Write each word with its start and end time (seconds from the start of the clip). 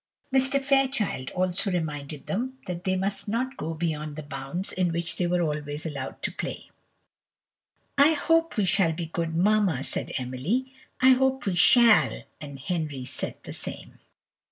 Mr. 0.33 0.59
Fairchild 0.59 1.29
also 1.35 1.69
reminded 1.69 2.25
them 2.25 2.57
that 2.65 2.85
they 2.85 2.95
must 2.95 3.27
not 3.27 3.55
go 3.55 3.75
beyond 3.75 4.15
the 4.15 4.23
bounds 4.23 4.73
in 4.73 4.91
which 4.91 5.15
they 5.17 5.27
were 5.27 5.43
always 5.43 5.85
allowed 5.85 6.19
to 6.23 6.31
play. 6.31 6.71
"I 7.99 8.13
hope 8.13 8.57
we 8.57 8.65
shall 8.65 8.93
be 8.93 9.05
good, 9.05 9.35
mamma," 9.35 9.83
said 9.83 10.11
Emily, 10.17 10.73
"I 11.01 11.09
hope 11.11 11.45
we 11.45 11.53
shall!" 11.53 12.23
And 12.41 12.57
Henry 12.57 13.05
said 13.05 13.35
the 13.43 13.53
same. 13.53 13.99